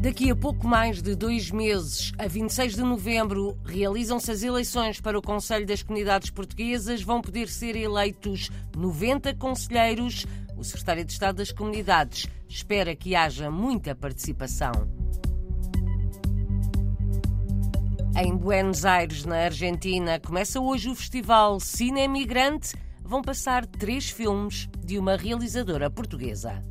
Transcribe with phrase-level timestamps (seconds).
[0.00, 5.18] Daqui a pouco mais de dois meses, a 26 de novembro, realizam-se as eleições para
[5.18, 7.02] o Conselho das Comunidades Portuguesas.
[7.02, 10.26] Vão poder ser eleitos 90 conselheiros.
[10.56, 14.72] O Secretário de Estado das Comunidades espera que haja muita participação.
[18.16, 22.74] Em Buenos Aires, na Argentina, começa hoje o festival Cine Migrante.
[23.04, 26.64] Vão passar três filmes de uma realizadora portuguesa.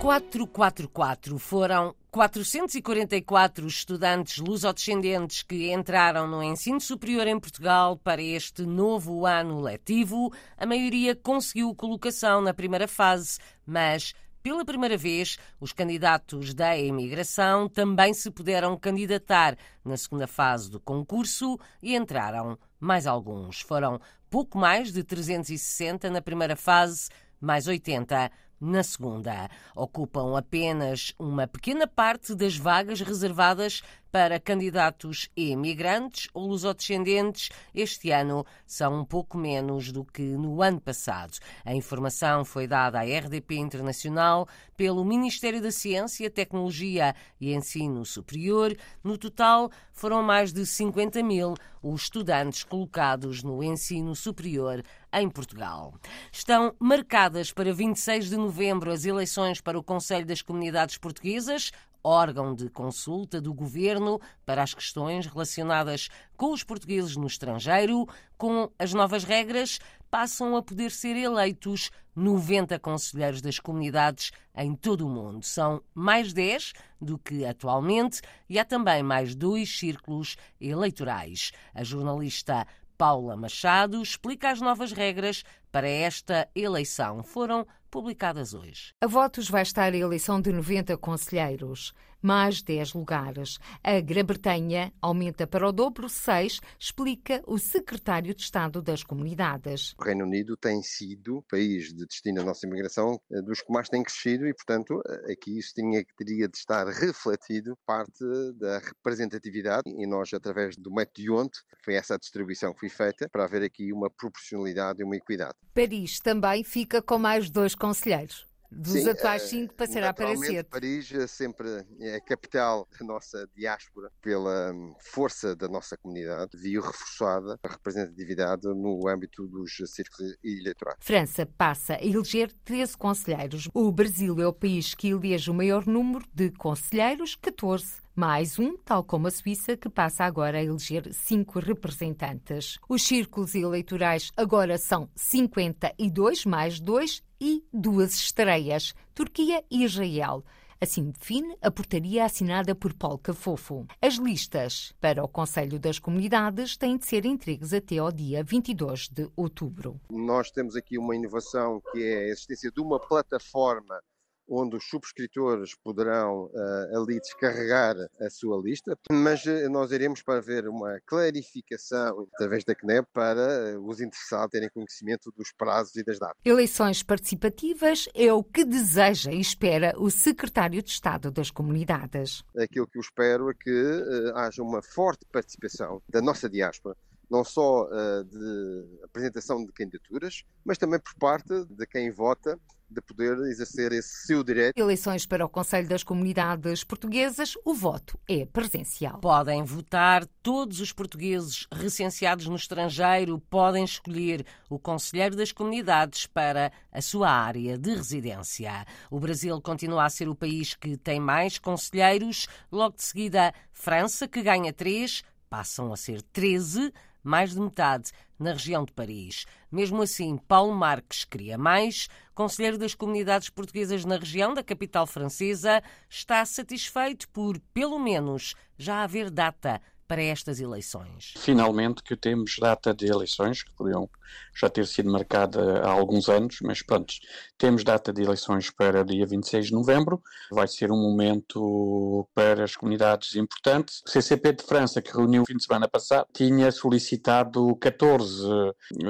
[0.00, 9.26] 444 foram 444 estudantes lusodescendentes que entraram no ensino superior em Portugal para este novo
[9.26, 10.32] ano letivo.
[10.56, 17.68] A maioria conseguiu colocação na primeira fase, mas pela primeira vez, os candidatos da imigração
[17.68, 23.60] também se puderam candidatar na segunda fase do concurso e entraram mais alguns.
[23.62, 27.08] Foram pouco mais de 360 na primeira fase,
[27.40, 28.30] mais 80
[28.60, 29.48] na segunda.
[29.74, 37.50] Ocupam apenas uma pequena parte das vagas reservadas para candidatos imigrantes ou lusodescendentes.
[37.74, 41.38] Este ano são um pouco menos do que no ano passado.
[41.64, 48.76] A informação foi dada à RDP Internacional pelo Ministério da Ciência, Tecnologia e Ensino Superior.
[49.02, 55.94] No total, foram mais de 50 mil os estudantes colocados no ensino superior em Portugal.
[56.30, 61.70] Estão marcadas para 26 de novembro as eleições para o Conselho das Comunidades Portuguesas
[62.02, 68.06] órgão de consulta do governo para as questões relacionadas com os portugueses no estrangeiro.
[68.36, 69.78] Com as novas regras,
[70.10, 75.44] passam a poder ser eleitos 90 conselheiros das comunidades em todo o mundo.
[75.44, 81.52] São mais 10 do que atualmente e há também mais dois círculos eleitorais.
[81.74, 87.22] A jornalista Paula Machado explica as novas regras para esta eleição.
[87.22, 88.92] Foram publicadas hoje.
[89.00, 91.92] A votos vai estar a eleição de 90 conselheiros,
[92.22, 93.58] mais 10 lugares.
[93.82, 99.94] A Grã-Bretanha aumenta para o dobro 6, explica o secretário de Estado das Comunidades.
[99.98, 103.72] O Reino Unido tem sido o país de destino da nossa imigração eh, dos que
[103.72, 108.24] mais tem crescido e, portanto, eh, aqui isso tinha, teria de estar refletido parte
[108.56, 112.88] da representatividade e nós, através do método de onde, foi essa a distribuição que foi
[112.88, 115.54] feita para haver aqui uma proporcionalidade e uma equidade.
[115.74, 120.68] Paris também fica com mais dois conselheiros dos Sim, atuais eh, cinco passará para sete.
[120.68, 126.56] Paris é sempre é a capital da nossa diáspora, pela hum, força da nossa comunidade,
[126.56, 130.98] viu reforçada a representatividade no âmbito dos círculos eleitorais.
[131.00, 133.68] França passa a eleger 13 conselheiros.
[133.72, 138.76] O Brasil é o país que elege o maior número de conselheiros, 14 mais um,
[138.78, 142.76] tal como a Suíça, que passa agora a eleger cinco representantes.
[142.88, 150.44] Os círculos eleitorais agora são 52 mais dois e duas estreias, Turquia e Israel.
[150.80, 153.84] Assim define a portaria assinada por Paulo Cafofo.
[154.00, 159.08] As listas para o Conselho das Comunidades têm de ser entregues até ao dia 22
[159.08, 160.00] de outubro.
[160.08, 164.00] Nós temos aqui uma inovação que é a existência de uma plataforma
[164.48, 170.40] onde os subscritores poderão uh, ali descarregar a sua lista, mas uh, nós iremos para
[170.40, 176.02] ver uma clarificação através da CNEP para uh, os interessados terem conhecimento dos prazos e
[176.02, 176.36] das datas.
[176.44, 182.42] Eleições participativas é o que deseja e espera o Secretário de Estado das Comunidades.
[182.56, 186.96] Aquilo que eu espero é que haja uma forte participação da nossa diáspora
[187.30, 192.58] não só uh, de apresentação de candidaturas, mas também por parte de quem vota
[192.90, 194.78] de poder exercer esse seu direito.
[194.78, 199.18] Eleições para o Conselho das Comunidades Portuguesas, o voto é presencial.
[199.20, 206.72] Podem votar todos os portugueses recenseados no estrangeiro, podem escolher o Conselheiro das Comunidades para
[206.90, 208.86] a sua área de residência.
[209.10, 214.26] O Brasil continua a ser o país que tem mais conselheiros, logo de seguida, França,
[214.26, 216.92] que ganha três, passam a ser 13
[217.22, 219.44] mais de metade na região de Paris.
[219.70, 222.08] Mesmo assim, Paulo Marques queria mais.
[222.34, 229.02] Conselheiro das comunidades portuguesas na região da capital francesa está satisfeito por, pelo menos, já
[229.02, 231.34] haver data para estas eleições?
[231.36, 234.08] Finalmente que temos data de eleições, que podiam
[234.56, 237.12] já ter sido marcada há alguns anos, mas pronto,
[237.56, 240.20] temos data de eleições para dia 26 de novembro.
[240.50, 243.92] Vai ser um momento para as comunidades importante.
[244.06, 248.42] O CCP de França, que reuniu o fim de semana passado, tinha solicitado 14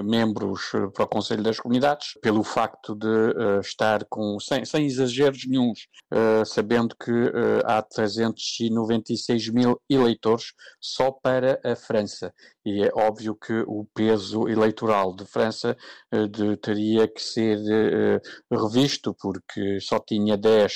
[0.05, 5.47] membros para o Conselho das Comunidades, pelo facto de uh, estar com, sem, sem exageros
[5.47, 10.53] nenhums, uh, sabendo que uh, há 396 mil eleitores
[10.95, 12.33] só para a França
[12.69, 15.75] e é óbvio que o peso eleitoral de França
[16.15, 20.73] uh, de, teria que ser uh, revisto, porque só tinha 10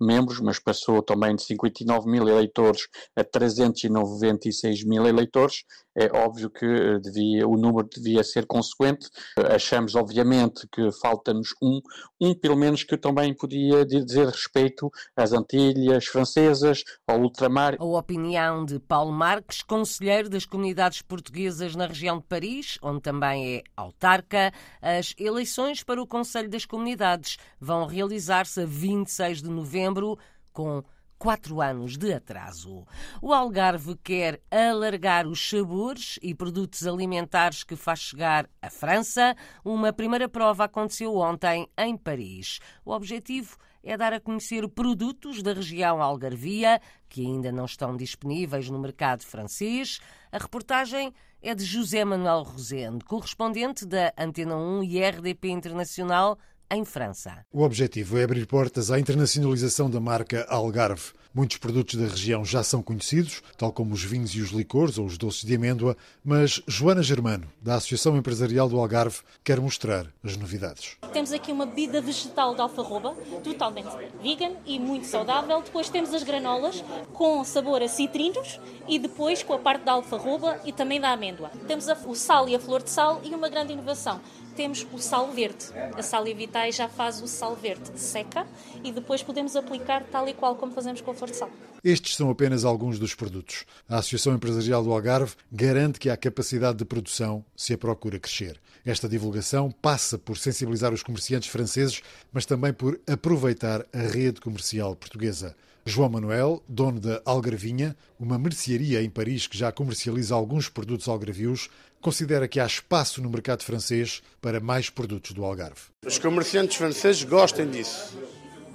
[0.00, 2.86] membros, mas passou também de 59 mil eleitores
[3.16, 5.64] a 396 mil eleitores.
[5.94, 9.08] É óbvio que devia, o número devia ser consequente.
[9.54, 11.80] Achamos, obviamente, que falta-nos um,
[12.20, 17.76] um pelo menos que também podia dizer respeito às Antilhas francesas, ao ultramar.
[17.78, 23.56] A opinião de Paulo Marques, conselheiro das comunidades portuguesas na região de Paris, onde também
[23.56, 24.52] é autarca.
[24.80, 30.18] As eleições para o Conselho das Comunidades vão realizar-se a 26 de novembro,
[30.52, 30.82] com
[31.22, 32.84] quatro anos de atraso.
[33.20, 39.36] O Algarve quer alargar os sabores e produtos alimentares que faz chegar à França.
[39.64, 42.58] Uma primeira prova aconteceu ontem em Paris.
[42.84, 48.68] O objetivo é dar a conhecer produtos da região Algarvia que ainda não estão disponíveis
[48.68, 50.00] no mercado francês.
[50.32, 56.38] A reportagem é de José Manuel Rosendo, correspondente da Antena 1 e RDP Internacional
[56.72, 57.44] em França.
[57.52, 61.12] O objetivo é abrir portas à internacionalização da marca Algarve.
[61.34, 65.06] Muitos produtos da região já são conhecidos, tal como os vinhos e os licores ou
[65.06, 70.36] os doces de amêndoa, mas Joana Germano, da Associação Empresarial do Algarve, quer mostrar as
[70.36, 70.98] novidades.
[71.10, 73.88] Temos aqui uma bebida vegetal de alfarroba, totalmente
[74.22, 75.62] vegan e muito saudável.
[75.62, 76.84] Depois temos as granolas
[77.14, 81.50] com sabor a citrinos e depois com a parte da alfarroba e também da amêndoa.
[81.66, 84.20] Temos o sal e a flor de sal e uma grande inovação
[84.52, 85.66] temos o sal verde.
[85.96, 88.46] A Salia Vitae já faz o sal verde seca
[88.84, 91.50] e depois podemos aplicar tal e qual como fazemos com a flor de sal.
[91.82, 93.64] Estes são apenas alguns dos produtos.
[93.88, 98.60] A Associação Empresarial do Algarve garante que há capacidade de produção se a procura crescer.
[98.84, 102.02] Esta divulgação passa por sensibilizar os comerciantes franceses,
[102.32, 105.56] mas também por aproveitar a rede comercial portuguesa.
[105.84, 111.68] João Manuel, dono da Algarvinha, uma mercearia em Paris que já comercializa alguns produtos algarvios,
[112.02, 115.80] considera que há espaço no mercado francês para mais produtos do Algarve.
[116.04, 118.18] Os comerciantes franceses gostam disso.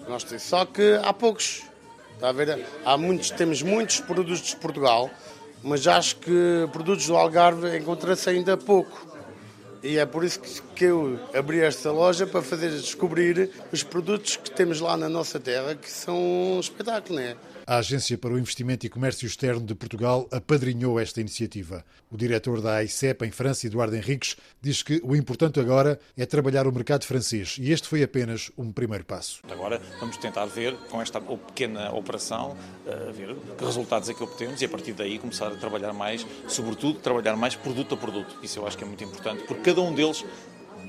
[0.08, 0.40] Gostam.
[0.40, 1.64] Só que há poucos.
[2.16, 2.66] Está a ver?
[2.84, 5.12] Há muitos, temos muitos produtos de Portugal,
[5.62, 9.06] mas acho que produtos do Algarve encontra-se ainda pouco.
[9.84, 10.40] E é por isso
[10.76, 15.40] que eu abri esta loja para fazer descobrir os produtos que temos lá na nossa
[15.40, 17.36] terra, que são um espetáculo, não é?
[17.70, 21.84] A Agência para o Investimento e Comércio Externo de Portugal apadrinhou esta iniciativa.
[22.10, 26.66] O diretor da AICEP em França, Eduardo Henriques, diz que o importante agora é trabalhar
[26.66, 29.42] o mercado francês e este foi apenas um primeiro passo.
[29.52, 32.56] Agora vamos tentar ver, com esta pequena operação,
[32.86, 36.26] eh, ver que resultados é que obtemos e a partir daí começar a trabalhar mais,
[36.48, 38.34] sobretudo trabalhar mais produto a produto.
[38.42, 40.24] Isso eu acho que é muito importante, porque cada um deles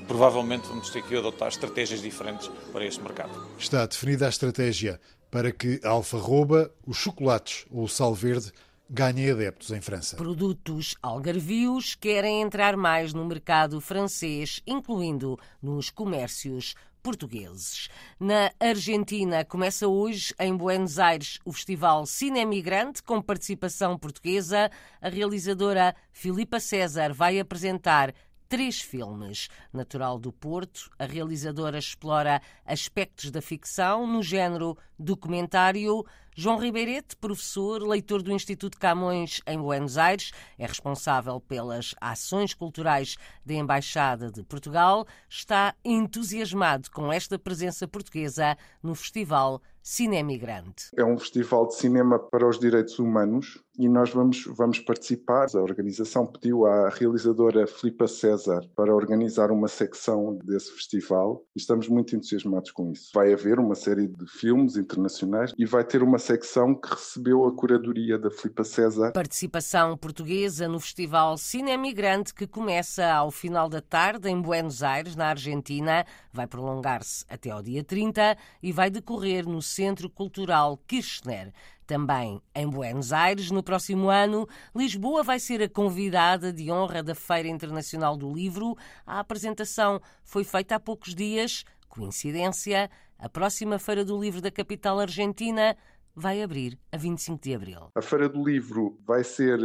[0.07, 3.31] provavelmente vamos ter que adotar estratégias diferentes para este mercado.
[3.59, 4.99] Está definida a estratégia
[5.29, 8.51] para que a alfarroba, os chocolates ou o sal verde
[8.89, 10.17] ganhem adeptos em França.
[10.17, 17.87] Produtos algarvios querem entrar mais no mercado francês, incluindo nos comércios portugueses.
[18.19, 24.69] Na Argentina começa hoje em Buenos Aires o Festival Cine Migrante com participação portuguesa.
[25.01, 28.13] A realizadora Filipa César vai apresentar
[28.49, 29.47] três filmes.
[29.71, 36.03] Natural do Porto, a realizadora explora aspectos da ficção no género documentário.
[36.35, 43.17] João Ribeirete, professor, leitor do Instituto Camões em Buenos Aires, é responsável pelas ações culturais
[43.45, 50.89] da Embaixada de Portugal, está entusiasmado com esta presença portuguesa no Festival Cinemigrante.
[50.95, 55.47] É um festival de cinema para os direitos humanos e nós vamos, vamos participar.
[55.55, 61.87] A organização pediu à realizadora Filipa César para organizar uma secção desse festival e estamos
[61.87, 63.09] muito entusiasmados com isso.
[63.13, 67.55] Vai haver uma série de filmes internacionais e vai ter uma secção que recebeu a
[67.55, 69.13] curadoria da Filipa César.
[69.13, 75.27] Participação portuguesa no Festival Cinemigrante que começa ao final da tarde em Buenos Aires, na
[75.27, 76.05] Argentina.
[76.33, 81.53] Vai prolongar-se até ao dia 30 e vai decorrer no Centro Cultural Kirchner.
[81.85, 87.15] Também em Buenos Aires, no próximo ano, Lisboa vai ser a convidada de honra da
[87.15, 88.75] Feira Internacional do Livro.
[89.05, 91.63] A apresentação foi feita há poucos dias.
[91.87, 95.75] Coincidência, a próxima Feira do Livro da capital argentina
[96.15, 97.89] vai abrir a 25 de abril.
[97.95, 99.59] A Feira do Livro vai ser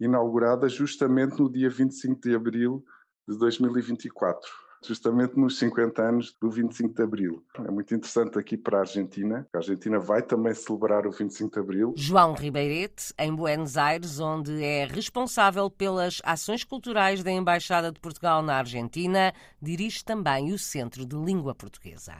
[0.00, 2.84] inaugurada justamente no dia 25 de abril
[3.28, 7.44] de 2024 justamente nos 50 anos do 25 de Abril.
[7.66, 9.46] É muito interessante aqui para a Argentina.
[9.52, 11.94] A Argentina vai também celebrar o 25 de Abril.
[11.96, 18.42] João Ribeirete, em Buenos Aires, onde é responsável pelas ações culturais da Embaixada de Portugal
[18.42, 22.14] na Argentina, dirige também o Centro de Língua Portuguesa.